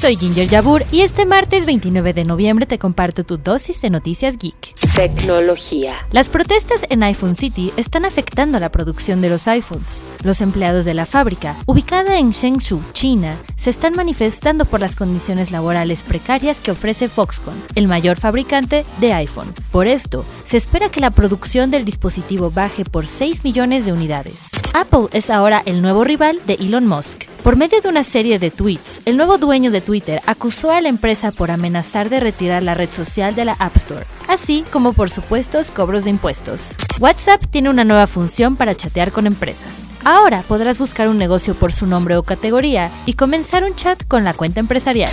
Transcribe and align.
Soy 0.00 0.14
Ginger 0.14 0.46
Yabur 0.46 0.84
y 0.92 1.00
este 1.00 1.26
martes 1.26 1.66
29 1.66 2.12
de 2.12 2.24
noviembre 2.24 2.66
te 2.66 2.78
comparto 2.78 3.24
tu 3.24 3.36
dosis 3.36 3.80
de 3.80 3.90
noticias 3.90 4.38
geek. 4.38 4.74
Tecnología. 4.94 6.06
Las 6.12 6.28
protestas 6.28 6.86
en 6.88 7.02
iPhone 7.02 7.34
City 7.34 7.72
están 7.76 8.04
afectando 8.04 8.60
la 8.60 8.70
producción 8.70 9.20
de 9.20 9.28
los 9.28 9.48
iPhones. 9.48 10.04
Los 10.22 10.40
empleados 10.40 10.84
de 10.84 10.94
la 10.94 11.04
fábrica, 11.04 11.56
ubicada 11.66 12.16
en 12.16 12.30
Shenzhou, 12.30 12.80
China, 12.92 13.34
se 13.56 13.70
están 13.70 13.94
manifestando 13.96 14.66
por 14.66 14.78
las 14.78 14.94
condiciones 14.94 15.50
laborales 15.50 16.02
precarias 16.02 16.60
que 16.60 16.70
ofrece 16.70 17.08
Foxconn, 17.08 17.60
el 17.74 17.88
mayor 17.88 18.18
fabricante 18.18 18.84
de 19.00 19.12
iPhone. 19.14 19.52
Por 19.72 19.88
esto, 19.88 20.24
se 20.44 20.58
espera 20.58 20.90
que 20.90 21.00
la 21.00 21.10
producción 21.10 21.72
del 21.72 21.84
dispositivo 21.84 22.52
baje 22.52 22.84
por 22.84 23.08
6 23.08 23.42
millones 23.42 23.84
de 23.84 23.92
unidades. 23.92 24.48
Apple 24.74 25.08
es 25.12 25.28
ahora 25.28 25.60
el 25.66 25.82
nuevo 25.82 26.04
rival 26.04 26.38
de 26.46 26.54
Elon 26.54 26.86
Musk. 26.86 27.24
Por 27.48 27.56
medio 27.56 27.80
de 27.80 27.88
una 27.88 28.04
serie 28.04 28.38
de 28.38 28.50
tweets, 28.50 29.00
el 29.06 29.16
nuevo 29.16 29.38
dueño 29.38 29.70
de 29.70 29.80
Twitter 29.80 30.20
acusó 30.26 30.70
a 30.70 30.82
la 30.82 30.90
empresa 30.90 31.32
por 31.32 31.50
amenazar 31.50 32.10
de 32.10 32.20
retirar 32.20 32.62
la 32.62 32.74
red 32.74 32.90
social 32.90 33.34
de 33.34 33.46
la 33.46 33.54
App 33.54 33.74
Store, 33.74 34.04
así 34.28 34.66
como 34.70 34.92
por 34.92 35.08
supuestos 35.08 35.70
cobros 35.70 36.04
de 36.04 36.10
impuestos. 36.10 36.76
WhatsApp 37.00 37.42
tiene 37.50 37.70
una 37.70 37.84
nueva 37.84 38.06
función 38.06 38.56
para 38.56 38.74
chatear 38.74 39.12
con 39.12 39.26
empresas. 39.26 39.88
Ahora 40.04 40.42
podrás 40.46 40.78
buscar 40.78 41.08
un 41.08 41.16
negocio 41.16 41.54
por 41.54 41.72
su 41.72 41.86
nombre 41.86 42.18
o 42.18 42.22
categoría 42.22 42.90
y 43.06 43.14
comenzar 43.14 43.64
un 43.64 43.74
chat 43.74 44.06
con 44.06 44.24
la 44.24 44.34
cuenta 44.34 44.60
empresarial. 44.60 45.10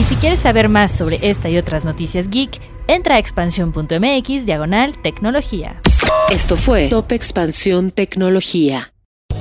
Y 0.00 0.04
si 0.04 0.14
quieres 0.14 0.40
saber 0.40 0.70
más 0.70 0.90
sobre 0.90 1.18
esta 1.20 1.50
y 1.50 1.58
otras 1.58 1.84
noticias 1.84 2.30
geek, 2.30 2.58
entra 2.86 3.16
a 3.16 3.18
expansión.mx 3.18 4.46
diagonal 4.46 4.96
tecnología. 5.02 5.82
Esto 6.30 6.56
fue 6.56 6.88
Top 6.88 7.12
Expansión 7.12 7.90
Tecnología. 7.90 8.94